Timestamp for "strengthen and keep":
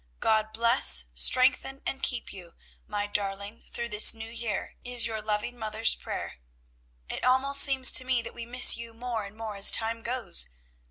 1.13-2.33